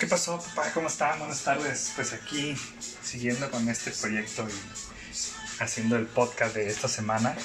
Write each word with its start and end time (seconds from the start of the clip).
¿Qué 0.00 0.06
pasó, 0.08 0.42
papá? 0.42 0.72
¿Cómo 0.74 0.88
están? 0.88 1.20
Buenas 1.20 1.44
tardes. 1.44 1.92
Pues 1.94 2.12
aquí, 2.14 2.56
siguiendo 3.04 3.48
con 3.48 3.68
este 3.68 3.92
proyecto 3.92 4.44
y 4.48 5.62
haciendo 5.62 5.96
el 5.96 6.06
podcast 6.06 6.56
de 6.56 6.68
esta 6.68 6.88
semana. 6.88 7.36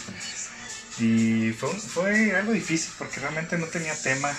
Y 1.00 1.52
fue, 1.52 2.36
algo 2.36 2.54
difícil 2.54 2.92
porque 2.98 3.20
realmente 3.20 3.56
no 3.60 3.68
tenía 3.68 3.94
tema 3.96 4.36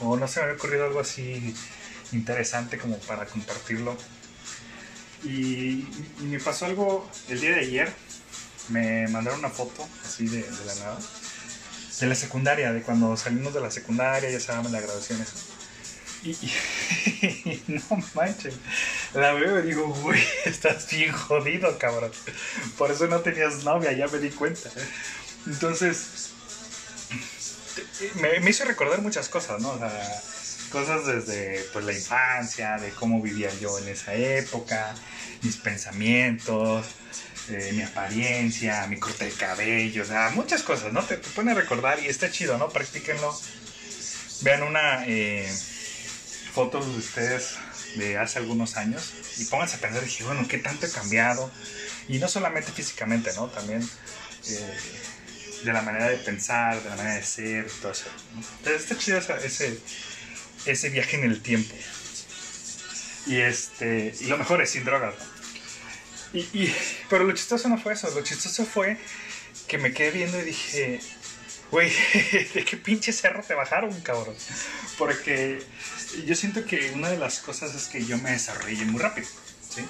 o 0.00 0.18
no 0.18 0.28
se 0.28 0.40
me 0.40 0.44
había 0.44 0.56
ocurrido 0.56 0.84
algo 0.84 1.00
así 1.00 1.54
interesante 2.12 2.76
como 2.76 2.98
para 2.98 3.24
compartirlo. 3.24 3.96
Y, 5.24 5.88
me 6.20 6.38
pasó 6.38 6.66
algo 6.66 7.10
el 7.30 7.40
día 7.40 7.52
de 7.52 7.60
ayer. 7.60 7.94
Me 8.68 9.08
mandaron 9.08 9.38
una 9.38 9.48
foto 9.48 9.88
así 10.04 10.28
de 10.28 10.42
la 10.66 10.74
nada. 10.74 10.98
De 12.00 12.06
la 12.06 12.14
secundaria, 12.14 12.72
de 12.72 12.82
cuando 12.82 13.16
salimos 13.16 13.54
de 13.54 13.60
la 13.60 13.70
secundaria, 13.70 14.30
ya 14.30 14.40
saben, 14.40 14.72
la 14.72 14.80
graduación. 14.80 15.20
eso. 15.22 15.38
Y, 16.22 16.30
y- 16.30 17.62
no 17.68 18.04
manches. 18.14 18.54
La 19.14 19.32
veo 19.32 19.60
y 19.60 19.62
digo, 19.68 19.86
güey, 19.88 20.22
estás 20.44 20.90
bien 20.90 21.12
jodido, 21.12 21.78
cabrón. 21.78 22.12
Por 22.76 22.90
eso 22.90 23.06
no 23.06 23.20
tenías 23.20 23.64
novia, 23.64 23.92
ya 23.92 24.08
me 24.08 24.18
di 24.18 24.30
cuenta. 24.30 24.70
Entonces, 25.46 26.30
me, 28.16 28.40
me 28.40 28.50
hizo 28.50 28.64
recordar 28.64 29.00
muchas 29.00 29.28
cosas, 29.28 29.60
¿no? 29.60 29.70
O 29.70 29.78
sea, 29.78 30.22
cosas 30.70 31.06
desde 31.06 31.64
pues, 31.72 31.84
la 31.84 31.92
infancia, 31.92 32.76
de 32.78 32.90
cómo 32.90 33.22
vivía 33.22 33.50
yo 33.60 33.78
en 33.78 33.88
esa 33.88 34.14
época, 34.14 34.94
mis 35.42 35.56
pensamientos, 35.56 36.86
eh, 37.48 37.70
mi 37.72 37.82
apariencia, 37.82 38.86
mi 38.88 38.98
corte 38.98 39.24
de 39.24 39.30
cabello, 39.32 40.02
o 40.02 40.06
sea, 40.06 40.30
muchas 40.34 40.62
cosas, 40.62 40.92
¿no? 40.92 41.02
Te, 41.04 41.16
te 41.16 41.28
pone 41.30 41.52
a 41.52 41.54
recordar 41.54 42.00
y 42.02 42.06
está 42.06 42.30
chido, 42.30 42.58
¿no? 42.58 42.70
Practíquenlo. 42.70 43.38
Vean 44.42 44.62
una 44.62 45.06
eh, 45.06 45.48
foto 46.52 46.84
de 46.84 46.98
ustedes 46.98 47.54
de 47.96 48.18
hace 48.18 48.38
algunos 48.38 48.76
años 48.76 49.12
y 49.38 49.44
pónganse 49.44 49.76
a 49.76 49.80
pensar, 49.80 50.02
dije, 50.02 50.24
bueno, 50.24 50.46
¿qué 50.48 50.58
tanto 50.58 50.86
he 50.86 50.90
cambiado? 50.90 51.50
Y 52.08 52.18
no 52.18 52.28
solamente 52.28 52.72
físicamente, 52.72 53.32
¿no? 53.34 53.46
También 53.46 53.88
eh, 54.48 54.76
de 55.64 55.72
la 55.72 55.82
manera 55.82 56.08
de 56.08 56.16
pensar, 56.16 56.82
de 56.82 56.90
la 56.90 56.96
manera 56.96 57.14
de 57.14 57.22
ser, 57.22 57.70
todo 57.80 57.92
eso. 57.92 58.06
está 58.64 58.98
chido 58.98 59.18
ese, 59.18 59.78
ese 60.66 60.90
viaje 60.90 61.16
en 61.16 61.24
el 61.24 61.40
tiempo. 61.40 61.74
Y, 63.26 63.36
este, 63.36 64.14
y 64.20 64.24
lo 64.26 64.38
mejor 64.38 64.62
es 64.62 64.70
sin 64.70 64.84
drogas, 64.84 65.14
¿no? 65.14 65.35
Y, 66.36 66.74
pero 67.08 67.24
lo 67.24 67.32
chistoso 67.32 67.68
no 67.68 67.78
fue 67.78 67.94
eso, 67.94 68.10
lo 68.10 68.22
chistoso 68.22 68.66
fue 68.66 68.98
que 69.68 69.78
me 69.78 69.92
quedé 69.92 70.10
viendo 70.10 70.38
y 70.40 70.44
dije, 70.44 71.00
güey, 71.70 71.90
¿de 72.54 72.64
qué 72.64 72.76
pinche 72.76 73.12
cerro 73.12 73.42
te 73.42 73.54
bajaron, 73.54 73.98
cabrón? 74.02 74.36
Porque 74.98 75.62
yo 76.26 76.34
siento 76.34 76.64
que 76.64 76.90
una 76.92 77.08
de 77.08 77.18
las 77.18 77.40
cosas 77.40 77.74
es 77.74 77.86
que 77.86 78.04
yo 78.04 78.18
me 78.18 78.32
desarrollé 78.32 78.84
muy 78.84 79.00
rápido, 79.00 79.28
¿sí? 79.74 79.84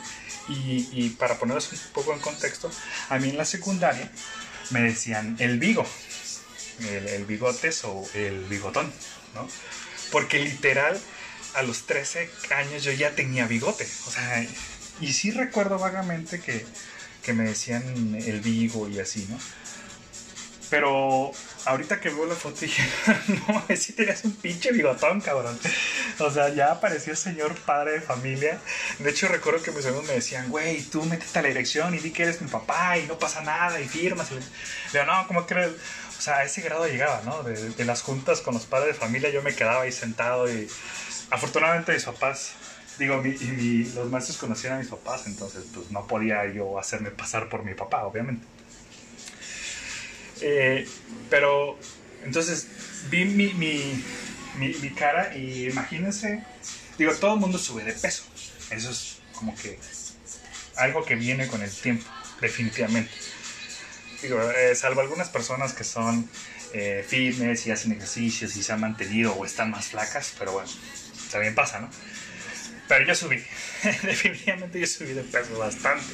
Y, 0.49 1.11
para 1.11 1.39
ponerlos 1.39 1.73
un 1.73 1.79
poco 1.93 2.13
en 2.13 2.21
contexto, 2.21 2.71
a 3.09 3.19
mí 3.19 3.31
en 3.31 3.37
la 3.37 3.45
secundaria 3.45 4.09
me 4.71 4.81
decían 4.81 5.35
el 5.41 5.59
bigo, 5.59 5.85
el, 6.81 7.09
el 7.09 7.25
bigotes 7.25 7.83
o 7.85 8.09
el 8.15 8.45
bigotón, 8.45 8.93
¿no? 9.35 9.49
Porque 10.13 10.39
literal, 10.39 11.01
a 11.55 11.63
los 11.63 11.87
13 11.87 12.31
años 12.55 12.85
yo 12.85 12.93
ya 12.93 13.17
tenía 13.17 13.47
bigote, 13.47 13.89
o 14.07 14.11
sea, 14.11 14.47
y 15.01 15.13
sí 15.13 15.31
recuerdo 15.31 15.79
vagamente 15.79 16.41
que, 16.41 16.65
que 17.23 17.33
me 17.33 17.45
decían 17.45 17.83
el 18.15 18.41
bigo 18.41 18.89
y 18.89 18.99
así, 18.99 19.27
¿no? 19.29 19.39
Pero 20.69 21.31
ahorita 21.65 22.01
que 22.01 22.09
veo 22.09 22.27
la 22.27 22.35
foto 22.35 22.61
dije, 22.61 22.83
no, 23.49 23.65
sí 23.77 23.93
tenías 23.93 24.25
un 24.25 24.33
pinche 24.33 24.73
bigotón, 24.73 25.21
cabrón. 25.21 25.59
O 26.19 26.31
sea, 26.31 26.49
ya 26.49 26.73
apareció 26.73 27.15
señor 27.15 27.55
padre 27.61 27.93
de 27.93 28.01
familia. 28.01 28.59
De 28.99 29.11
hecho, 29.11 29.29
recuerdo 29.29 29.63
que 29.63 29.71
mis 29.71 29.87
amigos 29.87 30.07
me 30.07 30.15
decían, 30.15 30.51
güey, 30.51 30.83
tú 30.83 31.05
métete 31.05 31.39
a 31.39 31.43
la 31.43 31.49
dirección 31.49 31.95
y 31.95 31.99
di 31.99 32.11
que 32.11 32.25
eres 32.25 32.41
mi 32.41 32.49
papá 32.49 32.99
y 32.99 33.07
no 33.07 33.19
pasa 33.19 33.43
nada 33.43 33.81
y 33.81 33.87
firmas. 33.87 34.31
Le 34.33 34.41
digo, 34.93 35.05
no, 35.05 35.27
¿cómo 35.29 35.47
crees? 35.47 35.73
O 36.19 36.21
sea, 36.21 36.39
a 36.39 36.45
ese 36.45 36.63
grado 36.63 36.87
llegaba, 36.87 37.23
¿no? 37.25 37.43
De, 37.43 37.71
de 37.71 37.85
las 37.85 38.03
juntas 38.03 38.41
con 38.41 38.55
los 38.55 38.65
padres 38.65 38.95
de 38.95 39.01
familia 39.01 39.31
yo 39.31 39.43
me 39.43 39.55
quedaba 39.55 39.83
ahí 39.83 39.93
sentado 39.93 40.51
y 40.53 40.69
afortunadamente 41.31 41.93
mis 41.93 42.05
papás, 42.05 42.53
digo, 42.99 43.23
mi- 43.23 43.37
y 43.39 43.45
mi- 43.53 43.85
los 43.93 44.11
maestros 44.11 44.39
conocían 44.39 44.75
a 44.75 44.79
mis 44.79 44.89
papás, 44.89 45.27
entonces 45.27 45.65
pues 45.73 45.91
no 45.91 46.07
podía 46.07 46.47
yo 46.53 46.79
hacerme 46.79 47.11
pasar 47.11 47.49
por 47.49 47.65
mi 47.65 47.75
papá, 47.75 48.05
obviamente. 48.05 48.47
Eh, 50.41 50.87
pero 51.31 51.79
entonces 52.25 52.69
vi 53.11 53.25
mi, 53.25 53.55
mi, 53.55 54.03
mi, 54.55 54.91
cara 54.95 55.37
y 55.37 55.67
imagínense, 55.69 56.43
digo, 56.99 57.13
todo 57.15 57.35
el 57.35 57.41
mundo 57.41 57.59
sube 57.59 57.85
de 57.85 57.93
peso. 57.93 58.25
Eso 58.71 58.91
es 58.91 59.19
como 59.33 59.57
que 59.57 59.79
algo 60.77 61.05
que 61.05 61.15
viene 61.15 61.47
con 61.47 61.63
el 61.63 61.71
tiempo, 61.71 62.05
definitivamente. 62.41 63.11
Digo, 64.23 64.41
eh, 64.51 64.75
salvo 64.75 65.01
algunas 65.01 65.29
personas 65.29 65.73
que 65.73 65.85
son 65.85 66.29
eh, 66.73 67.05
fitness 67.07 67.67
y 67.67 67.71
hacen 67.71 67.93
ejercicios 67.93 68.57
y 68.57 68.63
se 68.63 68.73
han 68.73 68.81
mantenido 68.81 69.35
o 69.35 69.45
están 69.45 69.71
más 69.71 69.89
flacas, 69.89 70.35
pero 70.39 70.53
bueno, 70.53 70.69
también 71.31 71.55
pasa, 71.55 71.81
¿no? 71.81 71.91
Pero 72.89 73.05
yo 73.07 73.15
subí, 73.15 73.37
definitivamente 74.03 74.79
yo 74.81 74.87
subí 74.87 75.13
de 75.13 75.23
peso 75.23 75.59
bastante. 75.59 76.05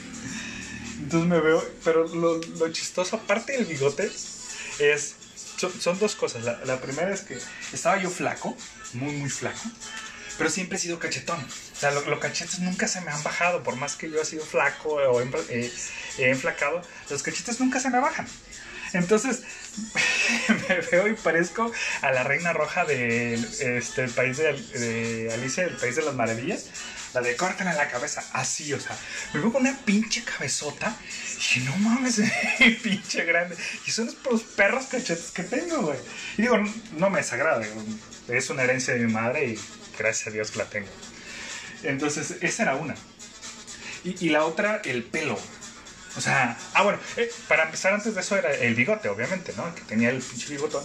Entonces 0.98 1.28
me 1.28 1.40
veo, 1.40 1.62
pero 1.84 2.06
lo, 2.08 2.38
lo 2.38 2.68
chistoso, 2.72 3.16
aparte 3.16 3.52
del 3.52 3.66
bigote, 3.66 4.10
es, 4.78 5.14
son, 5.58 5.72
son 5.80 5.98
dos 5.98 6.14
cosas. 6.14 6.44
La, 6.44 6.60
la 6.64 6.80
primera 6.80 7.12
es 7.12 7.22
que 7.22 7.38
estaba 7.72 7.98
yo 8.00 8.08
flaco, 8.08 8.56
muy, 8.94 9.12
muy 9.16 9.28
flaco, 9.28 9.60
pero 10.38 10.48
siempre 10.48 10.78
he 10.78 10.80
sido 10.80 10.98
cachetón. 10.98 11.40
O 11.40 11.78
sea, 11.78 11.90
lo- 11.90 12.08
los 12.08 12.20
cachetes 12.20 12.60
nunca 12.60 12.86
se 12.88 13.00
me 13.00 13.10
han 13.10 13.22
bajado, 13.22 13.62
por 13.62 13.76
más 13.76 13.96
que 13.96 14.08
yo 14.10 14.20
he 14.20 14.24
sido 14.24 14.44
flaco 14.44 14.90
o 14.94 15.20
he, 15.20 15.70
he 16.18 16.28
enflacado, 16.30 16.82
los 17.10 17.22
cachetes 17.22 17.58
nunca 17.60 17.80
se 17.80 17.90
me 17.90 17.98
bajan. 17.98 18.26
Entonces, 18.94 19.42
me 20.68 20.80
veo 20.80 21.08
y 21.08 21.14
parezco 21.14 21.70
a 22.02 22.10
la 22.10 22.24
reina 22.24 22.52
roja 22.52 22.84
del 22.84 23.44
este, 23.60 24.08
país 24.08 24.36
de, 24.38 25.30
Alicia, 25.32 25.64
el 25.64 25.76
país 25.76 25.96
de 25.96 26.02
las 26.02 26.14
maravillas. 26.14 26.66
La 27.14 27.20
de 27.20 27.36
córtale 27.36 27.74
la 27.74 27.90
cabeza, 27.90 28.24
así, 28.32 28.72
o 28.72 28.80
sea, 28.80 28.96
me 29.34 29.40
veo 29.40 29.52
con 29.52 29.62
una 29.62 29.76
pinche 29.84 30.24
cabezota. 30.24 30.96
Y 31.54 31.60
no 31.60 31.76
mames, 31.76 32.22
pinche 32.82 33.24
grande. 33.24 33.54
Y 33.86 33.90
son 33.90 34.10
los 34.30 34.42
perros 34.42 34.86
cachetes 34.86 35.30
que 35.30 35.42
tengo, 35.42 35.82
güey. 35.82 35.98
Y 36.38 36.42
digo, 36.42 36.56
no, 36.96 37.10
me 37.10 37.18
desagrada, 37.18 37.62
es 38.28 38.50
una 38.50 38.62
herencia 38.62 38.94
de 38.94 39.00
mi 39.00 39.12
madre 39.12 39.44
y 39.44 39.58
gracias 39.98 40.28
a 40.28 40.30
Dios 40.30 40.50
que 40.50 40.58
la 40.58 40.64
tengo. 40.70 40.88
Entonces, 41.82 42.36
esa 42.40 42.62
era 42.62 42.76
una. 42.76 42.94
Y, 44.04 44.26
y 44.26 44.30
la 44.30 44.44
otra, 44.46 44.80
el 44.84 45.04
pelo. 45.04 45.38
O 46.16 46.20
sea, 46.20 46.58
ah, 46.74 46.82
bueno, 46.82 46.98
eh, 47.16 47.30
para 47.48 47.64
empezar 47.64 47.94
antes 47.94 48.14
de 48.14 48.20
eso 48.20 48.36
era 48.36 48.52
el 48.54 48.74
bigote, 48.74 49.08
obviamente, 49.08 49.54
¿no? 49.56 49.74
Que 49.74 49.80
tenía 49.82 50.10
el 50.10 50.20
pinche 50.20 50.48
bigotón. 50.50 50.84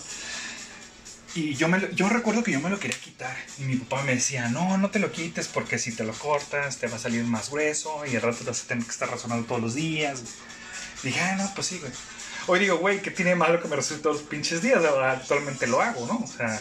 Y 1.35 1.53
yo, 1.55 1.67
me 1.67 1.93
yo 1.93 2.09
recuerdo 2.09 2.43
que 2.43 2.51
yo 2.51 2.59
me 2.59 2.69
lo 2.69 2.79
quería 2.79 2.97
quitar. 2.97 3.35
Y 3.59 3.63
mi 3.63 3.75
papá 3.75 4.03
me 4.03 4.16
decía, 4.16 4.49
no, 4.49 4.77
no 4.77 4.89
te 4.89 4.99
lo 4.99 5.11
quites 5.11 5.47
porque 5.47 5.77
si 5.77 5.91
te 5.91 6.03
lo 6.03 6.13
cortas 6.13 6.77
te 6.77 6.87
va 6.87 6.95
a 6.95 6.99
salir 6.99 7.23
más 7.25 7.51
grueso 7.51 8.05
y 8.05 8.16
al 8.16 8.21
rato 8.21 8.39
te 8.39 8.45
vas 8.45 8.63
a 8.63 8.67
tener 8.67 8.85
que 8.85 8.91
estar 8.91 9.09
razonando 9.09 9.45
todos 9.45 9.61
los 9.61 9.75
días. 9.75 10.23
Dije, 11.03 11.19
ah, 11.19 11.35
no, 11.35 11.51
pues 11.53 11.67
sí, 11.67 11.77
güey. 11.79 11.91
Hoy 12.47 12.59
digo, 12.59 12.77
güey, 12.77 13.01
¿qué 13.01 13.11
tiene 13.11 13.35
malo 13.35 13.61
que 13.61 13.67
me 13.67 13.75
rasure 13.75 13.99
todos 13.99 14.21
los 14.21 14.25
pinches 14.25 14.61
días? 14.61 14.83
Actualmente 14.83 15.67
lo 15.67 15.81
hago, 15.81 16.07
¿no? 16.07 16.17
O 16.23 16.27
sea, 16.27 16.59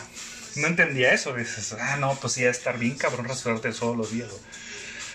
no 0.56 0.66
entendía 0.66 1.14
eso. 1.14 1.32
Dices, 1.32 1.72
ah, 1.80 1.96
no, 1.96 2.14
pues 2.16 2.34
sí, 2.34 2.44
a 2.44 2.50
estar 2.50 2.78
bien 2.78 2.96
cabrón 2.96 3.26
rasurarte 3.26 3.72
todos 3.72 3.96
los 3.96 4.10
días, 4.10 4.28
güey. 4.28 4.42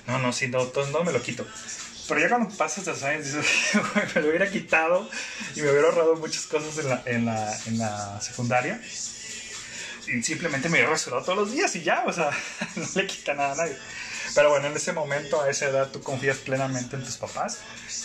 No, 0.07 0.17
no, 0.17 0.34
sí, 0.34 0.47
no, 0.47 0.72
no 0.91 1.03
me 1.03 1.11
lo 1.11 1.22
quito. 1.22 1.45
Pero 2.11 2.23
ya 2.23 2.27
cuando 2.27 2.53
pasas 2.57 2.83
de 2.83 3.07
años 3.07 3.23
dices, 3.23 3.45
me 4.16 4.22
lo 4.22 4.27
hubiera 4.27 4.51
quitado 4.51 5.09
y 5.55 5.61
me 5.61 5.72
hubiera 5.72 5.88
ahorrado 5.88 6.17
muchas 6.17 6.45
cosas 6.45 6.77
en 6.77 6.89
la, 6.89 7.03
en 7.05 7.25
la, 7.25 7.59
en 7.67 7.77
la 7.77 8.19
secundaria. 8.19 8.81
Y 10.08 10.22
simplemente 10.22 10.67
me 10.67 10.73
hubiera 10.73 10.90
rasurado 10.90 11.23
todos 11.23 11.37
los 11.37 11.52
días 11.53 11.73
y 11.78 11.84
ya, 11.84 12.03
o 12.05 12.11
sea, 12.11 12.29
no 12.75 12.85
le 12.96 13.08
quita 13.08 13.34
nada 13.34 13.53
a 13.53 13.55
nadie. 13.55 13.78
Pero 14.35 14.49
bueno, 14.49 14.67
en 14.67 14.75
ese 14.75 14.91
momento, 14.91 15.41
a 15.41 15.49
esa 15.49 15.69
edad, 15.69 15.87
tú 15.90 16.02
confías 16.03 16.35
plenamente 16.40 16.97
en 16.97 17.05
tus 17.05 17.16
papás 17.16 17.59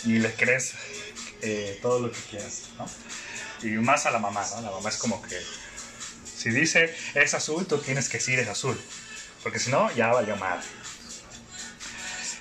y 0.05 0.19
le 0.19 0.33
crees 0.35 0.75
eh, 1.41 1.77
todo 1.81 1.99
lo 1.99 2.09
que 2.09 2.19
quieras. 2.29 2.61
Y 3.61 3.71
más 3.71 4.05
a 4.05 4.11
la 4.11 4.19
mamá, 4.19 4.45
¿no? 4.55 4.61
La 4.61 4.71
mamá 4.71 4.87
es 4.87 4.95
como 4.95 5.21
que, 5.21 5.37
si 6.33 6.51
dice 6.51 6.95
es 7.13 7.33
azul, 7.33 7.67
tú 7.67 7.77
tienes 7.79 8.07
que 8.07 8.19
decir 8.19 8.39
es 8.39 8.47
azul. 8.47 8.79
Porque 9.43 9.59
si 9.59 9.69
no, 9.69 9.93
ya 9.95 10.07
valió 10.13 10.37
madre. 10.37 10.63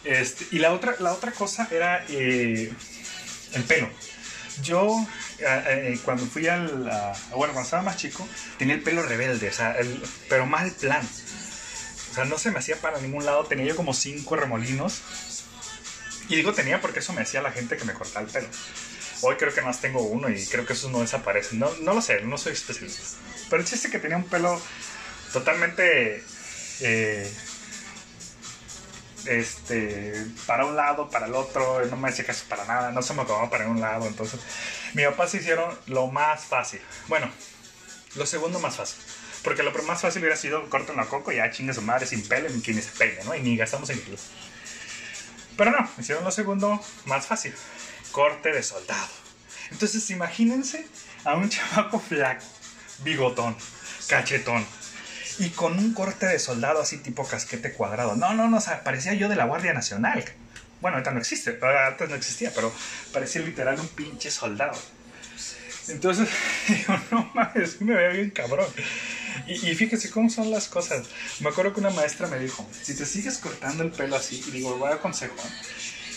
Este, 0.06 0.46
y 0.52 0.58
la 0.60 0.72
otra, 0.72 0.94
la 1.00 1.12
otra 1.12 1.32
cosa 1.32 1.68
era 1.70 2.04
eh, 2.08 2.72
el 3.54 3.62
pelo. 3.64 3.90
Yo, 4.62 5.04
eh, 5.38 5.44
eh, 5.94 5.98
cuando 6.04 6.24
fui 6.26 6.46
al. 6.46 6.68
bueno, 7.34 7.52
cuando 7.52 7.62
estaba 7.62 7.82
más 7.82 7.96
chico, 7.96 8.26
tenía 8.58 8.74
el 8.74 8.82
pelo 8.82 9.02
rebelde, 9.02 9.48
o 9.48 9.52
sea, 9.52 9.72
el- 9.72 10.02
pero 10.28 10.46
mal 10.46 10.70
plan. 10.72 11.06
O 12.10 12.14
sea, 12.14 12.24
no 12.24 12.38
se 12.38 12.50
me 12.50 12.60
hacía 12.60 12.76
para 12.76 12.98
ningún 13.00 13.26
lado. 13.26 13.44
Tenía 13.44 13.66
yo 13.66 13.76
como 13.76 13.92
cinco 13.92 14.36
remolinos. 14.36 15.02
Y 16.28 16.36
digo 16.36 16.54
tenía 16.54 16.80
porque 16.80 17.00
eso 17.00 17.12
me 17.12 17.22
hacía 17.22 17.42
la 17.42 17.52
gente 17.52 17.76
que 17.76 17.84
me 17.84 17.92
cortaba 17.92 18.24
el 18.24 18.32
pelo. 18.32 18.48
Hoy 19.22 19.36
creo 19.36 19.52
que 19.52 19.60
más 19.62 19.80
tengo 19.80 20.00
uno 20.00 20.28
y 20.30 20.44
creo 20.46 20.64
que 20.66 20.72
esos 20.72 20.90
no 20.90 21.00
desaparecen. 21.00 21.58
No, 21.58 21.70
no 21.82 21.94
lo 21.94 22.00
sé, 22.00 22.22
no 22.22 22.38
soy 22.38 22.52
especialista. 22.52 23.02
Pero 23.50 23.62
el 23.62 23.68
chiste 23.68 23.90
que 23.90 23.98
tenía 23.98 24.16
un 24.16 24.28
pelo 24.28 24.60
totalmente 25.32 26.22
este, 29.28 30.26
para 30.46 30.64
un 30.64 30.76
lado, 30.76 31.08
para 31.10 31.26
el 31.26 31.34
otro, 31.34 31.84
no 31.86 31.96
me 31.96 32.08
hacía 32.08 32.24
caso 32.24 32.44
para 32.48 32.64
nada, 32.64 32.92
no 32.92 33.02
se 33.02 33.14
me 33.14 33.22
acababa 33.22 33.50
para 33.50 33.68
un 33.68 33.80
lado, 33.80 34.06
entonces 34.06 34.40
mi 34.94 35.04
papá 35.04 35.26
se 35.26 35.38
hicieron 35.38 35.76
lo 35.86 36.06
más 36.08 36.44
fácil, 36.44 36.80
bueno, 37.08 37.30
lo 38.14 38.26
segundo 38.26 38.58
más 38.58 38.76
fácil, 38.76 38.98
porque 39.42 39.62
lo 39.62 39.72
más 39.84 40.00
fácil 40.00 40.22
hubiera 40.22 40.36
sido 40.36 40.68
corten 40.70 40.96
la 40.96 41.06
coco 41.06 41.32
y 41.32 41.36
ya 41.36 41.50
chingue 41.50 41.74
su 41.74 41.82
madre 41.82 42.06
sin 42.06 42.26
pelo, 42.26 42.48
ni 42.48 42.60
quien 42.60 42.80
se 42.82 42.90
peine, 42.90 43.22
¿no? 43.24 43.34
Y 43.34 43.40
ni 43.40 43.56
gastamos 43.56 43.90
en 43.90 44.00
kilos. 44.00 44.22
Pero 45.56 45.70
no, 45.70 45.88
hicieron 45.98 46.24
lo 46.24 46.30
segundo 46.30 46.80
más 47.06 47.26
fácil, 47.26 47.54
corte 48.12 48.52
de 48.52 48.62
soldado. 48.62 49.08
Entonces 49.70 50.08
imagínense 50.10 50.86
a 51.24 51.34
un 51.34 51.48
chamaco 51.50 51.98
flaco, 52.00 52.44
bigotón, 52.98 53.56
cachetón, 54.08 54.66
y 55.38 55.50
con 55.50 55.78
un 55.78 55.92
corte 55.92 56.26
de 56.26 56.38
soldado 56.38 56.80
así 56.80 56.98
tipo 56.98 57.26
casquete 57.26 57.72
cuadrado. 57.72 58.16
No, 58.16 58.34
no, 58.34 58.48
no, 58.48 58.58
o 58.58 58.60
sea, 58.60 58.82
parecía 58.82 59.14
yo 59.14 59.28
de 59.28 59.36
la 59.36 59.44
Guardia 59.44 59.72
Nacional. 59.72 60.24
Bueno, 60.80 60.96
ahorita 60.96 61.10
no 61.10 61.18
existe, 61.18 61.58
antes 61.88 62.08
no 62.08 62.14
existía, 62.14 62.52
pero 62.54 62.72
parecía 63.12 63.42
literal 63.42 63.78
un 63.80 63.88
pinche 63.88 64.30
soldado. 64.30 64.78
Entonces, 65.88 66.28
digo, 66.68 66.98
no 67.10 67.30
mames, 67.34 67.80
me 67.80 67.94
veo 67.94 68.12
bien 68.12 68.30
cabrón. 68.30 68.66
Y, 69.46 69.74
fíjese 69.74 70.10
cómo 70.10 70.30
son 70.30 70.50
las 70.50 70.68
cosas. 70.68 71.06
Me 71.40 71.50
acuerdo 71.50 71.74
que 71.74 71.80
una 71.80 71.90
maestra 71.90 72.26
me 72.26 72.38
dijo, 72.38 72.68
si 72.82 72.94
te 72.94 73.04
sigues 73.04 73.38
cortando 73.38 73.82
el 73.82 73.90
pelo 73.90 74.16
así, 74.16 74.42
y 74.48 74.50
digo, 74.50 74.76
voy 74.76 74.90
a 74.90 74.98
consejo, 74.98 75.34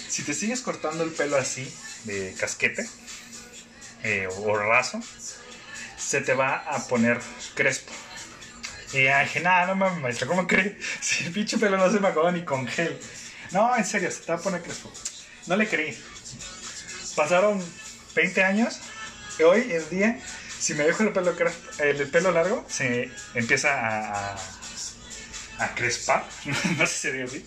si 0.08 0.24
te 0.24 0.34
sigues 0.34 0.62
cortando 0.62 1.04
el 1.04 1.12
pelo 1.12 1.38
así, 1.38 1.72
de 2.06 2.34
casquete, 2.40 2.88
eh, 4.04 4.28
o 4.38 4.58
raso, 4.58 5.00
se 5.98 6.22
te 6.22 6.34
va 6.34 6.56
a 6.56 6.88
poner 6.88 7.20
crespo. 7.54 7.92
Y 8.92 9.02
dije, 9.02 9.40
nada, 9.42 9.68
no 9.68 9.76
mames, 9.76 10.02
maestro, 10.02 10.28
¿cómo 10.28 10.48
cree? 10.48 10.78
Si 11.00 11.24
el 11.26 11.32
pinche 11.32 11.58
pelo 11.58 11.78
no 11.78 11.92
se 11.92 12.00
me 12.00 12.08
acaba 12.08 12.32
ni 12.32 12.44
con 12.44 12.68
gel. 12.68 13.00
No, 13.52 13.76
en 13.76 13.86
serio, 13.86 14.10
se 14.12 14.22
te 14.22 14.32
va 14.32 14.40
a 14.40 14.42
poner 14.42 14.62
crespo. 14.62 14.92
No 15.48 15.56
le 15.56 15.68
creí. 15.68 15.98
Pasaron 17.16 17.64
20 18.16 18.44
años. 18.44 18.80
Y 19.38 19.44
hoy 19.44 19.72
en 19.72 19.90
día, 19.90 20.20
si 20.60 20.74
me 20.74 20.84
dejo 20.84 21.04
el 21.04 21.14
pelo, 21.14 21.34
el 21.80 22.08
pelo 22.10 22.32
largo, 22.32 22.66
se 22.68 23.10
empieza 23.36 24.34
a, 24.34 24.36
a, 25.60 25.76
crespar. 25.76 26.26
no 26.78 26.86
sé 26.86 26.94
si 26.94 27.00
sería 27.00 27.26
así. 27.26 27.46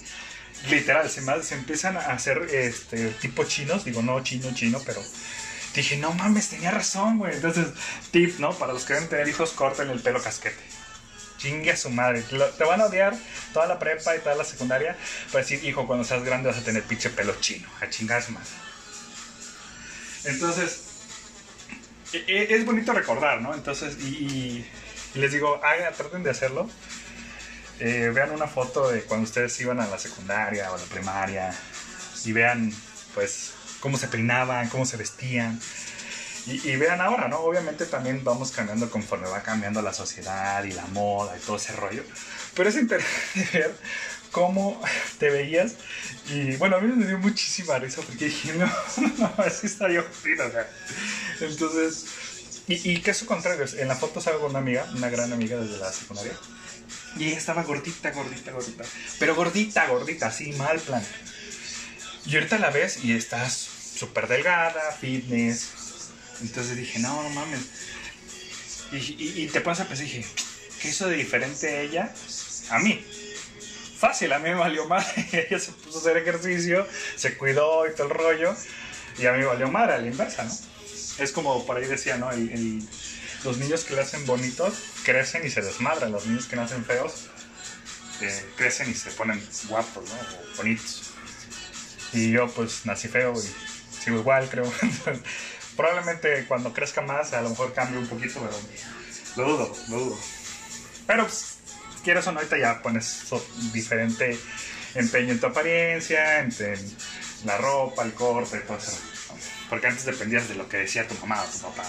Literal, 0.70 1.10
se, 1.10 1.22
se 1.42 1.54
empiezan 1.56 1.96
a 1.96 2.00
hacer 2.00 2.38
este, 2.52 3.08
tipo 3.20 3.44
chinos. 3.44 3.84
Digo, 3.84 4.00
no 4.02 4.22
chino, 4.22 4.54
chino, 4.54 4.80
pero 4.86 5.02
dije, 5.74 5.96
no 5.96 6.12
mames, 6.12 6.50
tenía 6.50 6.70
razón, 6.70 7.18
güey. 7.18 7.34
Entonces, 7.34 7.66
tip, 8.12 8.38
¿no? 8.38 8.56
Para 8.56 8.72
los 8.72 8.84
que 8.84 8.94
deben 8.94 9.08
tener 9.08 9.28
hijos, 9.28 9.50
corten 9.50 9.90
el 9.90 10.00
pelo 10.00 10.22
casquete 10.22 10.71
chingue 11.42 11.72
a 11.72 11.76
su 11.76 11.90
madre. 11.90 12.22
Te 12.22 12.64
van 12.64 12.80
a 12.80 12.86
odiar 12.86 13.16
toda 13.52 13.66
la 13.66 13.78
prepa 13.78 14.14
y 14.14 14.20
toda 14.20 14.36
la 14.36 14.44
secundaria. 14.44 14.96
Para 15.32 15.42
decir, 15.42 15.64
hijo, 15.64 15.86
cuando 15.86 16.04
seas 16.04 16.22
grande 16.22 16.48
vas 16.48 16.58
a 16.58 16.64
tener 16.64 16.84
pinche 16.84 17.10
pelo 17.10 17.34
chino. 17.40 17.68
A 17.80 17.90
su 17.90 18.04
madre. 18.32 18.48
Entonces, 20.24 20.84
e, 22.12 22.24
e, 22.28 22.54
es 22.54 22.64
bonito 22.64 22.92
recordar, 22.92 23.40
¿no? 23.40 23.54
Entonces, 23.54 23.98
y, 23.98 24.64
les 25.14 25.32
digo, 25.32 25.60
hagan, 25.64 25.92
traten 25.94 26.22
de 26.22 26.30
hacerlo. 26.30 26.70
Eh, 27.80 28.12
vean 28.14 28.30
una 28.30 28.46
foto 28.46 28.88
de 28.90 29.02
cuando 29.02 29.24
ustedes 29.24 29.58
iban 29.60 29.80
a 29.80 29.88
la 29.88 29.98
secundaria 29.98 30.70
o 30.70 30.76
a 30.76 30.78
la 30.78 30.84
primaria 30.84 31.52
y 32.24 32.32
vean, 32.32 32.72
pues, 33.14 33.54
cómo 33.80 33.98
se 33.98 34.06
peinaban, 34.06 34.68
cómo 34.68 34.86
se 34.86 34.96
vestían. 34.96 35.60
Y, 36.46 36.74
vean 36.74 37.00
ahora, 37.00 37.28
¿no? 37.28 37.38
Obviamente 37.38 37.86
también 37.86 38.24
vamos 38.24 38.50
cambiando 38.50 38.90
conforme 38.90 39.28
va 39.28 39.42
cambiando 39.42 39.80
la 39.80 39.92
sociedad 39.92 40.64
y 40.64 40.72
la 40.72 40.86
moda 40.86 41.36
y 41.36 41.40
todo 41.40 41.56
ese 41.56 41.72
rollo. 41.74 42.02
Pero 42.54 42.68
es 42.68 42.76
interesante 42.76 43.48
ver 43.58 43.74
cómo 44.32 44.82
te 45.18 45.30
veías. 45.30 45.74
Y 46.30 46.56
bueno, 46.56 46.76
a 46.76 46.80
mí 46.80 46.92
me 46.92 47.06
dio 47.06 47.18
muchísima 47.18 47.78
risa 47.78 48.02
porque 48.02 48.24
dije, 48.24 48.54
no, 48.54 48.66
no, 49.18 49.34
así 49.38 49.68
está 49.68 49.88
yo 49.88 50.00
o 50.02 50.50
sea. 50.50 50.68
Entonces, 51.40 52.06
y, 52.66 52.90
y 52.90 53.00
caso 53.02 53.26
contrario, 53.26 53.64
en 53.78 53.86
la 53.86 53.94
foto 53.94 54.20
salgo 54.20 54.46
una 54.48 54.58
amiga, 54.58 54.90
una 54.96 55.10
gran 55.10 55.32
amiga 55.32 55.56
desde 55.58 55.78
la 55.78 55.92
secundaria. 55.92 56.32
Y 57.18 57.28
ella 57.28 57.38
estaba 57.38 57.62
gordita, 57.62 58.10
gordita, 58.10 58.50
gordita. 58.50 58.84
Pero 59.20 59.36
gordita, 59.36 59.86
gordita, 59.86 60.26
así, 60.26 60.52
mal 60.54 60.80
plan. 60.80 61.04
Y 62.26 62.34
ahorita 62.34 62.58
la 62.58 62.70
ves 62.70 63.04
y 63.04 63.12
estás 63.12 63.52
súper 63.94 64.26
delgada, 64.26 64.92
fitness, 64.92 65.81
entonces 66.40 66.76
dije, 66.76 66.98
no, 66.98 67.22
no 67.22 67.30
mames. 67.30 67.60
Y, 68.92 69.46
te 69.46 69.60
pones 69.60 69.80
a 69.80 69.88
pensar, 69.88 70.04
dije, 70.04 70.24
¿qué 70.80 70.88
hizo 70.88 71.08
de 71.08 71.16
diferente 71.16 71.82
ella 71.82 72.12
a 72.70 72.78
mí? 72.78 73.04
Fácil, 73.98 74.32
a 74.32 74.38
mí 74.38 74.50
me 74.50 74.56
valió 74.56 74.86
mal. 74.86 75.04
ella 75.32 75.58
se 75.58 75.72
puso 75.72 75.98
a 75.98 76.00
hacer 76.00 76.16
ejercicio, 76.18 76.86
se 77.16 77.36
cuidó 77.36 77.88
y 77.88 77.94
todo 77.94 78.08
el 78.08 78.14
rollo. 78.14 78.54
Y 79.18 79.26
a 79.26 79.32
mí 79.32 79.38
me 79.38 79.46
valió 79.46 79.68
mal, 79.68 79.90
a 79.90 79.98
la 79.98 80.06
inversa, 80.06 80.44
¿no? 80.44 80.52
Es 81.18 81.32
como 81.32 81.64
por 81.66 81.76
ahí 81.76 81.86
decía, 81.86 82.16
¿no? 82.16 82.30
los 83.44 83.58
niños 83.58 83.84
que 83.84 83.94
nacen 83.94 84.24
bonitos 84.24 84.74
crecen 85.04 85.46
y 85.46 85.50
se 85.50 85.62
desmadran. 85.62 86.12
Los 86.12 86.26
niños 86.26 86.46
que 86.46 86.56
nacen 86.56 86.84
feos 86.84 87.26
eh, 88.20 88.46
crecen 88.56 88.90
y 88.90 88.94
se 88.94 89.10
ponen 89.10 89.42
guapos, 89.68 90.08
¿no? 90.08 90.14
O 90.14 90.56
bonitos. 90.56 91.12
Y 92.12 92.30
yo 92.30 92.48
pues 92.48 92.84
nací 92.84 93.08
feo 93.08 93.34
y 93.34 94.02
sigo 94.02 94.18
igual, 94.18 94.48
creo. 94.50 94.70
Probablemente 95.76 96.44
cuando 96.46 96.72
crezca 96.72 97.00
más, 97.00 97.32
a 97.32 97.40
lo 97.40 97.50
mejor 97.50 97.72
cambie 97.72 97.98
un 97.98 98.06
poquito, 98.06 98.40
pero 98.40 98.58
lo 99.36 99.52
dudo, 99.52 99.76
lo 99.88 99.98
dudo. 99.98 100.18
Pero 101.06 101.24
pues, 101.24 101.56
quieres 102.04 102.26
o 102.26 102.32
no, 102.32 102.38
ahorita 102.38 102.58
ya 102.58 102.82
pones 102.82 103.24
diferente 103.72 104.38
empeño 104.94 105.32
en 105.32 105.40
tu 105.40 105.46
apariencia, 105.46 106.40
en, 106.40 106.52
la 107.44 107.56
ropa, 107.58 108.04
el 108.04 108.12
corte, 108.12 108.58
todo 108.60 108.76
eso. 108.76 108.98
Porque 109.68 109.86
antes 109.86 110.04
dependías 110.04 110.48
de 110.48 110.54
lo 110.54 110.68
que 110.68 110.78
decía 110.78 111.08
tu 111.08 111.14
mamá 111.14 111.42
o 111.42 111.46
tu 111.46 111.58
papá. 111.58 111.84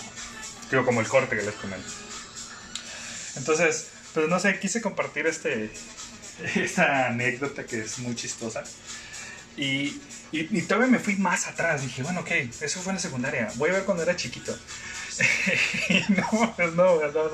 Digo, 0.71 0.85
como 0.85 1.01
el 1.01 1.07
corte 1.07 1.35
que 1.35 1.43
les 1.43 1.53
comento. 1.55 1.89
Entonces, 3.35 3.89
pues 4.13 4.27
no 4.27 4.39
sé, 4.39 4.59
quise 4.59 4.81
compartir 4.81 5.27
este, 5.27 5.71
esta 6.55 7.07
anécdota 7.07 7.65
que 7.65 7.81
es 7.81 7.99
muy 7.99 8.15
chistosa. 8.15 8.63
Y 9.57 9.99
y, 10.33 10.63
todavía 10.63 10.87
me 10.87 10.99
fui 10.99 11.15
más 11.15 11.47
atrás. 11.47 11.83
Dije, 11.83 12.01
bueno, 12.01 12.21
ok, 12.21 12.31
eso 12.59 12.81
fue 12.81 12.91
en 12.91 12.95
la 12.95 13.01
secundaria. 13.01 13.51
Voy 13.55 13.69
a 13.69 13.73
ver 13.73 13.83
cuando 13.83 14.01
era 14.01 14.15
chiquito. 14.15 14.57
no, 16.09 16.55
no, 16.57 16.71
no, 16.71 17.11
no, 17.11 17.29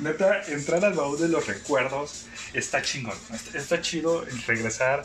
Neta, 0.00 0.42
entrar 0.48 0.84
al 0.84 0.92
baúl 0.92 1.18
de 1.18 1.28
los 1.28 1.46
recuerdos 1.46 2.26
está 2.52 2.82
chingón. 2.82 3.16
Está, 3.54 3.80
chido 3.80 4.26
regresar 4.46 5.02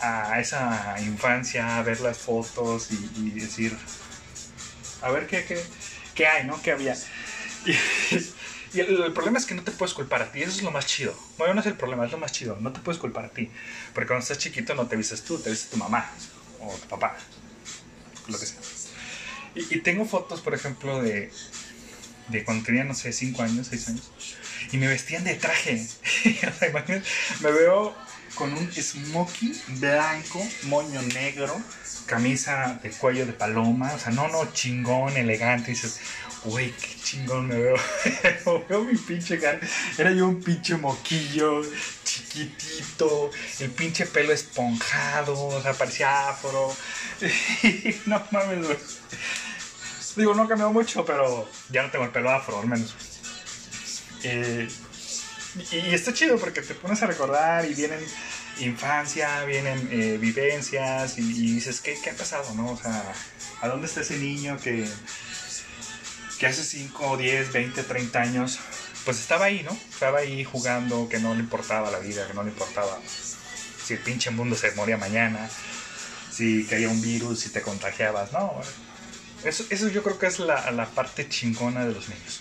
a 0.00 0.38
esa 0.40 0.96
infancia, 1.00 1.80
ver 1.82 2.00
las 2.00 2.18
fotos 2.18 2.90
y, 2.90 3.30
decir, 3.30 3.74
a 5.00 5.10
ver 5.10 5.26
qué, 5.26 5.46
qué, 5.46 5.58
qué, 6.14 6.26
hay, 6.26 6.46
¿no? 6.46 6.60
¿Qué 6.60 6.72
había? 6.72 6.94
Y, 7.66 7.74
el, 8.74 9.12
problema 9.12 9.38
es 9.38 9.46
que 9.46 9.54
no 9.54 9.62
te 9.62 9.70
puedes 9.70 9.94
culpar 9.94 10.22
a 10.22 10.32
ti, 10.32 10.42
eso 10.42 10.50
es 10.50 10.62
lo 10.62 10.70
más 10.70 10.86
chido. 10.86 11.14
Bueno, 11.38 11.54
no 11.54 11.60
es 11.60 11.66
el 11.66 11.74
problema, 11.74 12.04
es 12.04 12.12
lo 12.12 12.18
más 12.18 12.32
chido. 12.32 12.56
No 12.60 12.72
te 12.72 12.80
puedes 12.80 13.00
culpar 13.00 13.24
a 13.24 13.28
ti. 13.28 13.50
Porque 13.94 14.08
cuando 14.08 14.22
estás 14.22 14.38
chiquito 14.38 14.74
no 14.74 14.86
te 14.86 14.96
vistes 14.96 15.22
tú, 15.22 15.38
te 15.38 15.50
vistes 15.50 15.70
tu 15.70 15.76
mamá 15.76 16.10
o 16.60 16.74
tu 16.74 16.88
papá, 16.88 17.16
lo 18.26 18.38
que 18.38 18.46
sea. 18.46 18.60
Y, 19.54 19.80
tengo 19.80 20.04
fotos, 20.04 20.40
por 20.40 20.54
ejemplo, 20.54 21.02
de, 21.02 21.32
de 22.28 22.44
cuando 22.44 22.64
tenía, 22.64 22.84
no 22.84 22.94
sé, 22.94 23.12
5 23.12 23.42
años, 23.42 23.68
6 23.70 23.88
años, 23.88 24.10
y 24.70 24.76
me 24.76 24.86
vestían 24.86 25.24
de 25.24 25.34
traje. 25.34 25.84
me 27.40 27.50
veo 27.50 27.94
con 28.34 28.52
un 28.52 28.72
smoking 28.72 29.54
blanco, 29.80 30.46
moño 30.64 31.02
negro, 31.02 31.60
camisa 32.06 32.78
de 32.82 32.90
cuello 32.90 33.26
de 33.26 33.32
paloma, 33.32 33.92
o 33.94 33.98
sea, 33.98 34.12
no, 34.12 34.28
no, 34.28 34.52
chingón, 34.52 35.16
elegante, 35.16 35.70
dices, 35.72 36.00
Uy, 36.44 36.72
qué 36.80 36.96
chingón 37.02 37.48
me 37.48 37.56
veo. 37.56 37.76
veo 38.68 38.84
mi 38.84 38.96
pinche 38.96 39.38
cara. 39.40 39.58
Era 39.96 40.12
yo 40.12 40.28
un 40.28 40.40
pinche 40.40 40.76
moquillo, 40.76 41.62
chiquitito, 42.04 43.30
el 43.58 43.70
pinche 43.70 44.06
pelo 44.06 44.32
esponjado, 44.32 45.34
o 45.46 45.62
sea, 45.62 45.74
parecía 45.74 46.28
afro. 46.28 46.74
no 48.06 48.22
mames, 48.30 48.66
güey. 48.66 48.78
Digo, 50.16 50.34
no 50.34 50.44
ha 50.44 50.48
cambiado 50.48 50.72
mucho, 50.72 51.04
pero 51.04 51.48
ya 51.70 51.82
no 51.82 51.90
tengo 51.90 52.04
el 52.04 52.10
pelo 52.10 52.30
afro, 52.30 52.60
al 52.60 52.68
menos. 52.68 52.94
Eh, 54.22 54.68
y, 55.72 55.94
está 55.94 56.12
chido 56.12 56.38
porque 56.38 56.62
te 56.62 56.74
pones 56.74 57.02
a 57.02 57.06
recordar 57.06 57.64
y 57.64 57.74
vienen 57.74 58.00
infancia, 58.60 59.44
vienen 59.44 59.88
eh, 59.92 60.18
vivencias 60.20 61.18
y, 61.18 61.54
dices, 61.54 61.80
¿qué, 61.80 61.98
¿qué 62.02 62.10
ha 62.10 62.14
pasado, 62.14 62.52
no? 62.54 62.72
O 62.72 62.76
sea, 62.76 63.12
¿a 63.60 63.68
dónde 63.68 63.86
está 63.86 64.00
ese 64.00 64.18
niño 64.18 64.58
que 64.62 64.86
que 66.38 66.46
hace 66.46 66.62
5, 66.62 67.16
10, 67.16 67.52
20, 67.52 67.82
30 67.82 68.20
años, 68.20 68.58
pues 69.04 69.18
estaba 69.18 69.46
ahí, 69.46 69.62
¿no? 69.64 69.76
Estaba 69.90 70.20
ahí 70.20 70.44
jugando, 70.44 71.08
que 71.08 71.18
no 71.18 71.34
le 71.34 71.40
importaba 71.40 71.90
la 71.90 71.98
vida, 71.98 72.26
que 72.26 72.34
no 72.34 72.44
le 72.44 72.50
importaba 72.50 72.98
si 73.84 73.94
el 73.94 74.00
pinche 74.00 74.30
mundo 74.30 74.54
se 74.54 74.70
moría 74.72 74.96
mañana, 74.96 75.48
si 76.30 76.64
caía 76.64 76.88
un 76.88 77.00
virus, 77.02 77.40
si 77.40 77.48
te 77.50 77.62
contagiabas, 77.62 78.32
no. 78.32 78.52
Eso, 79.44 79.64
eso 79.70 79.88
yo 79.88 80.02
creo 80.02 80.18
que 80.18 80.26
es 80.26 80.38
la, 80.38 80.70
la 80.70 80.86
parte 80.86 81.28
chingona 81.28 81.86
de 81.86 81.94
los 81.94 82.08
niños. 82.08 82.40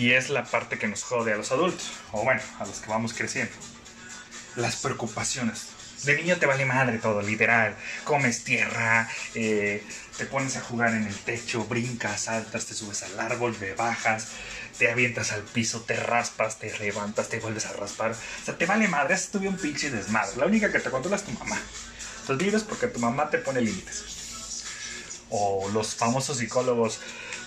Y 0.00 0.14
es 0.14 0.30
la 0.30 0.44
parte 0.44 0.78
que 0.78 0.88
nos 0.88 1.02
jode 1.02 1.34
a 1.34 1.36
los 1.36 1.52
adultos, 1.52 1.90
o 2.12 2.24
bueno, 2.24 2.40
a 2.58 2.64
los 2.64 2.78
que 2.78 2.88
vamos 2.88 3.12
creciendo. 3.12 3.52
Las 4.56 4.76
preocupaciones. 4.76 5.66
De 6.04 6.16
niño 6.16 6.38
te 6.38 6.46
vale 6.46 6.64
madre 6.64 6.96
todo, 6.96 7.20
literal. 7.20 7.76
Comes 8.04 8.42
tierra, 8.42 9.06
eh, 9.34 9.84
te 10.16 10.24
pones 10.24 10.56
a 10.56 10.62
jugar 10.62 10.94
en 10.94 11.06
el 11.06 11.14
techo, 11.14 11.66
brincas, 11.66 12.22
saltas, 12.22 12.64
te 12.64 12.72
subes 12.72 13.02
al 13.02 13.20
árbol, 13.20 13.54
te 13.54 13.74
bajas, 13.74 14.28
te 14.78 14.90
avientas 14.90 15.32
al 15.32 15.42
piso, 15.42 15.82
te 15.82 15.96
raspas, 15.96 16.58
te 16.58 16.74
levantas, 16.78 17.28
te 17.28 17.38
vuelves 17.38 17.66
a 17.66 17.74
raspar. 17.74 18.12
O 18.12 18.44
sea, 18.46 18.56
te 18.56 18.64
vale 18.64 18.88
madre, 18.88 19.12
has 19.12 19.28
un 19.34 19.58
pinche 19.58 19.90
desmadre. 19.90 20.38
La 20.38 20.46
única 20.46 20.72
que 20.72 20.80
te 20.80 20.88
controla 20.88 21.16
es 21.16 21.24
tu 21.24 21.32
mamá. 21.32 21.60
Entonces 22.22 22.46
vives 22.46 22.62
porque 22.62 22.86
tu 22.86 23.00
mamá 23.00 23.28
te 23.28 23.36
pone 23.36 23.60
límites. 23.60 24.64
O 25.28 25.68
los 25.74 25.94
famosos 25.94 26.38
psicólogos 26.38 27.00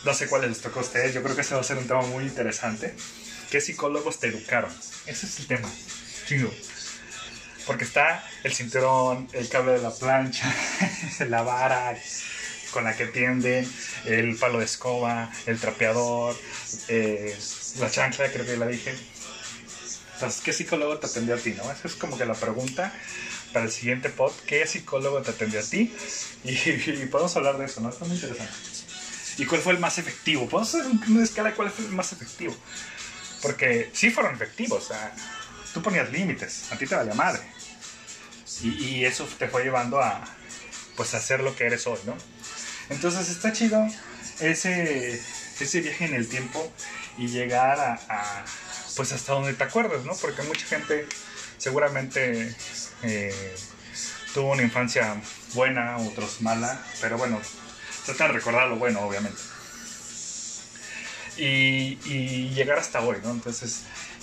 no 0.03 0.13
sé 0.13 0.27
cuáles 0.27 0.49
les 0.49 0.61
tocó 0.61 0.79
a 0.79 0.83
ustedes. 0.83 1.13
Yo 1.13 1.23
creo 1.23 1.35
que 1.35 1.41
ese 1.41 1.55
va 1.55 1.61
a 1.61 1.63
ser 1.63 1.77
un 1.77 1.87
tema 1.87 2.01
muy 2.01 2.25
interesante. 2.25 2.93
¿Qué 3.49 3.61
psicólogos 3.61 4.19
te 4.19 4.27
educaron? 4.27 4.71
Ese 5.05 5.25
es 5.25 5.39
el 5.39 5.47
tema. 5.47 5.69
Chido. 6.27 6.51
Porque 7.65 7.85
está 7.85 8.23
el 8.43 8.53
cinturón, 8.53 9.29
el 9.31 9.47
cable 9.47 9.73
de 9.73 9.79
la 9.79 9.91
plancha, 9.91 10.53
la 11.29 11.43
vara 11.43 11.97
con 12.71 12.83
la 12.83 12.97
que 12.97 13.05
tienden, 13.05 13.71
el 14.05 14.35
palo 14.35 14.59
de 14.59 14.65
escoba, 14.65 15.31
el 15.45 15.59
trapeador, 15.59 16.35
eh, 16.87 17.37
la 17.79 17.89
chancla, 17.89 18.31
creo 18.31 18.45
que 18.45 18.57
la 18.57 18.67
dije. 18.67 18.93
Entonces, 20.15 20.41
¿qué 20.41 20.51
psicólogo 20.51 20.97
te 20.97 21.07
atendió 21.07 21.35
a 21.35 21.37
ti? 21.37 21.51
¿no? 21.51 21.71
Esa 21.71 21.87
es 21.87 21.93
como 21.93 22.17
que 22.17 22.25
la 22.25 22.33
pregunta 22.33 22.93
para 23.53 23.65
el 23.65 23.71
siguiente 23.71 24.09
pod. 24.09 24.33
¿Qué 24.47 24.65
psicólogo 24.67 25.21
te 25.21 25.31
atendió 25.31 25.61
a 25.61 25.63
ti? 25.63 25.95
Y, 26.43 26.51
y 26.51 27.07
podemos 27.09 27.35
hablar 27.37 27.57
de 27.57 27.65
eso, 27.65 27.79
¿no? 27.79 27.89
Está 27.89 28.05
muy 28.05 28.15
interesante 28.15 28.72
y 29.37 29.45
cuál 29.45 29.61
fue 29.61 29.73
el 29.73 29.79
más 29.79 29.97
efectivo. 29.97 30.47
Podemos 30.47 30.73
hacer 30.73 30.91
una 31.07 31.23
escala 31.23 31.53
cuál 31.53 31.71
fue 31.71 31.85
el 31.85 31.91
más 31.91 32.11
efectivo. 32.13 32.55
Porque 33.41 33.89
sí 33.93 34.09
fueron 34.09 34.35
efectivos. 34.35 34.89
Tú 35.73 35.81
ponías 35.81 36.11
límites, 36.11 36.71
a 36.71 36.77
ti 36.77 36.85
te 36.85 36.95
valía 36.95 37.13
madre. 37.13 37.41
Y, 38.61 39.03
eso 39.03 39.27
te 39.37 39.47
fue 39.47 39.63
llevando 39.63 39.99
a 39.99 40.23
pues 40.95 41.13
a 41.15 41.17
hacer 41.17 41.41
lo 41.41 41.55
que 41.55 41.65
eres 41.65 41.87
hoy, 41.87 41.99
¿no? 42.05 42.15
Entonces 42.89 43.29
está 43.29 43.51
chido 43.51 43.85
ese, 44.39 45.19
ese 45.59 45.81
viaje 45.81 46.05
en 46.05 46.13
el 46.13 46.29
tiempo 46.29 46.71
y 47.17 47.27
llegar 47.27 47.79
a, 47.79 48.45
pues 48.95 49.11
hasta 49.11 49.33
donde 49.33 49.53
te 49.53 49.63
acuerdas, 49.63 50.05
¿no? 50.05 50.15
Porque 50.15 50.43
mucha 50.43 50.65
gente 50.67 51.07
seguramente 51.57 52.55
eh, 53.01 53.55
tuvo 54.33 54.51
una 54.51 54.61
infancia 54.61 55.19
buena, 55.53 55.97
otros 55.97 56.41
mala, 56.41 56.79
pero 57.01 57.17
bueno, 57.17 57.41
Trata 58.05 58.27
de 58.27 58.33
recordar 58.33 58.67
lo 58.67 58.75
bueno, 58.75 59.01
obviamente. 59.01 59.39
Y, 61.37 61.95
llegar 62.53 62.77
hasta 62.77 63.01
hoy, 63.01 63.17
¿no? 63.23 63.31
Entonces, 63.31 63.81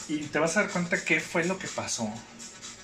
y 0.09 0.19
te 0.19 0.39
vas 0.39 0.57
a 0.57 0.63
dar 0.63 0.71
cuenta 0.71 1.03
qué 1.05 1.21
fue 1.21 1.45
lo 1.45 1.59
que 1.59 1.69
pasó, 1.69 2.13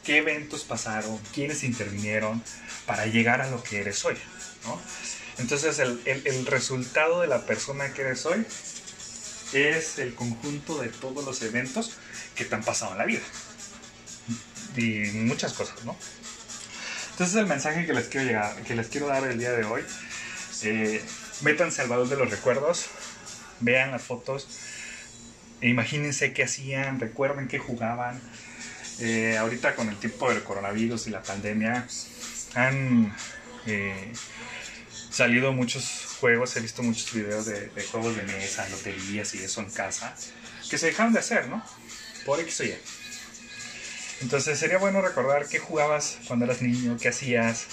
qué 0.05 0.19
eventos 0.19 0.65
pasaron, 0.65 1.19
quiénes 1.33 1.65
intervinieron 1.65 2.43
para 2.87 3.07
llegar 3.07 3.41
a 3.41 3.51
lo 3.51 3.63
que 3.63 3.81
eres 3.81 4.05
hoy, 4.05 4.17
¿no? 4.65 4.81
Entonces, 5.39 5.79
el, 5.79 6.01
el 6.07 6.47
resultado 6.47 7.21
de 7.21 7.29
la 7.29 7.45
persona 7.45 7.93
que 7.93 8.03
eres 8.03 8.25
hoy 8.27 8.45
es 9.53 9.99
el 9.99 10.15
conjunto 10.15 10.81
de 10.81 10.89
todos 10.89 11.25
los 11.25 11.43
eventos 11.43 11.93
que 12.35 12.45
te 12.45 12.55
han 12.55 12.65
pasado 12.65 12.93
en 12.93 12.99
la 12.99 13.05
vida. 13.05 13.23
Y 14.77 15.11
muchas 15.13 15.53
cosas, 15.53 15.85
¿no? 15.85 15.97
Entonces 17.13 17.37
el 17.37 17.47
mensaje 17.47 17.87
que 17.87 17.95
les 17.95 18.09
quiero 18.09 18.27
llegar, 18.27 18.63
que 18.65 18.75
les 18.75 18.89
quiero 18.89 19.07
dar 19.07 19.25
el 19.25 19.39
día 19.39 19.53
de 19.53 19.65
hoy 19.65 19.83
eh, 20.65 21.03
métanse 21.43 21.83
al 21.83 21.89
valor 21.89 22.09
de 22.09 22.17
los 22.17 22.31
recuerdos, 22.31 22.87
vean 23.61 23.91
las 23.91 24.03
fotos, 24.03 24.49
e 25.61 25.69
imagínense 25.69 26.33
qué 26.33 26.45
hacían, 26.45 27.01
recuerden 27.01 27.49
qué 27.49 27.59
jugaban. 27.59 28.21
Eh, 29.01 29.37
ahorita 29.37 29.75
con 29.75 29.91
el 29.91 29.97
tiempo 29.97 30.31
del 30.31 30.43
coronavirus 30.43 31.09
y 31.09 31.11
la 31.11 31.23
pandemia 31.23 31.87
han 32.55 33.15
eh, 33.67 34.13
salido 35.11 35.53
muchos 35.53 36.17
juegos, 36.19 36.57
he 36.57 36.61
visto 36.61 36.83
muchos 36.83 37.13
videos 37.13 37.45
de, 37.45 37.71
juegos 37.91 38.17
de 38.17 38.23
mesa, 38.23 38.67
loterías 38.71 39.35
y 39.35 39.43
eso 39.43 39.61
en 39.61 39.71
casa, 39.71 40.15
que 40.71 40.79
se 40.79 40.87
dejaron 40.87 41.13
de 41.13 41.19
hacer, 41.19 41.49
¿no? 41.49 41.63
Por 42.25 42.41
X 42.41 42.61
o 42.61 42.65
Y. 42.65 42.75
Entonces 44.23 44.59
sería 44.59 44.79
bueno 44.79 45.03
recordar 45.03 45.47
qué 45.47 45.59
jugabas 45.59 46.19
cuando 46.27 46.47
eras 46.47 46.63
niño, 46.63 46.97
qué 46.99 47.09
hacías, 47.09 47.67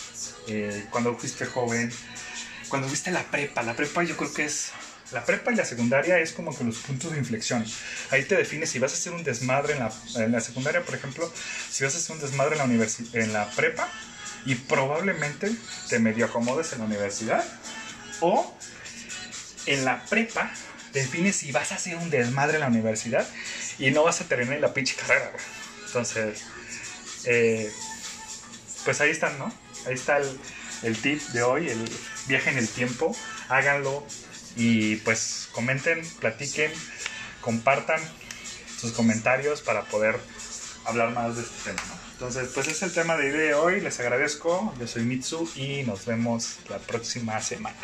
cuando 0.92 1.16
fuiste 1.16 1.46
joven, 1.46 1.90
cuando 2.74 2.90
viste 2.90 3.12
la 3.12 3.22
prepa, 3.22 3.62
la 3.62 3.76
prepa 3.76 4.02
yo 4.02 4.18
creo 4.18 4.34
que 4.34 4.46
es 4.46 4.72
la 5.12 5.24
prepa 5.24 5.52
y 5.52 5.56
la 5.56 5.64
secundaria 5.64 6.18
es 6.18 6.32
como 6.32 6.58
que 6.58 6.64
los 6.64 6.78
puntos 6.78 7.12
de 7.12 7.20
inflexión. 7.20 7.64
Ahí 8.10 8.24
te 8.24 8.36
defines 8.36 8.72
si 8.72 8.80
vas 8.80 8.94
a 8.94 8.96
hacer 8.96 9.14
un 9.14 9.24
desmadre 9.24 9.74
en 9.74 9.80
la, 9.82 9.94
en 10.16 10.32
la 10.32 10.42
secundaria, 10.42 10.82
por 10.82 10.96
ejemplo, 10.96 11.32
si 11.70 11.84
vas 11.84 11.94
a 11.94 12.00
hacer 12.00 12.16
un 12.16 12.20
desmadre 12.24 12.58
en 12.60 12.80
la, 12.80 12.88
en 13.14 13.32
la 13.32 13.48
prepa 13.52 13.88
y 14.48 14.56
probablemente 14.56 15.52
te 15.88 16.00
medio 16.00 16.26
acomodes 16.26 16.74
en 16.74 16.80
la 16.80 16.86
universidad 16.86 17.46
o 18.22 18.58
en 19.68 19.86
la 19.86 20.04
prepa 20.06 20.52
defines 20.94 21.36
si 21.36 21.52
vas 21.52 21.72
a 21.74 21.76
hacer 21.76 21.96
un 21.98 22.10
desmadre 22.10 22.56
en 22.56 22.62
la 22.62 22.70
universidad 22.70 23.30
y 23.78 23.92
no 23.92 24.04
vas 24.04 24.20
a 24.22 24.28
terminar 24.28 24.60
la 24.62 24.74
pinche 24.74 24.96
carrera. 24.96 25.32
Entonces, 25.86 26.42
eh, 27.26 27.72
pues 28.84 29.00
ahí 29.00 29.12
están, 29.12 29.38
¿no? 29.38 29.54
Ahí 29.86 29.94
está 29.94 30.18
el, 30.18 30.40
el 30.82 30.98
tip 30.98 31.22
de 31.30 31.44
hoy, 31.44 31.70
el 31.70 31.90
viaje 32.28 32.50
en 32.50 32.58
el 32.58 32.68
tiempo, 32.68 33.16
háganlo 33.50 34.06
y 34.56 34.98
pues 34.98 35.50
comenten, 35.52 36.02
platiquen, 36.20 36.72
compartan 37.42 38.02
sus 38.80 38.92
comentarios 38.92 39.62
para 39.62 39.84
poder 39.84 40.20
hablar 40.86 41.12
más 41.12 41.36
de 41.36 41.44
este 41.44 41.72
tema. 41.72 41.82
Entonces, 42.14 42.50
pues 42.54 42.68
es 42.68 42.82
el 42.84 42.94
tema 42.94 43.18
de 43.18 43.54
hoy, 43.54 43.82
les 43.82 44.00
agradezco, 44.00 44.74
yo 44.80 44.88
soy 44.88 45.04
Mitsu 45.04 45.50
y 45.56 45.84
nos 45.84 46.06
vemos 46.06 46.58
la 46.70 46.80
próxima 46.80 47.42
semana. 47.42 47.76